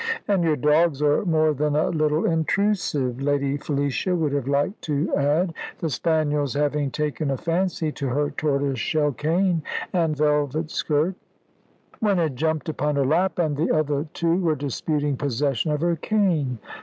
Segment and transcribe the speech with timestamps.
[0.27, 5.15] "And your dogs are more than a little intrusive," Lady Felicia would have liked to
[5.15, 9.61] add, the spaniels having taken a fancy to her tortoiseshell cane
[9.93, 11.13] and velvet skirt.
[11.99, 15.95] One had jumped upon her lap, and the other two were disputing possession of her
[15.97, 16.57] cane.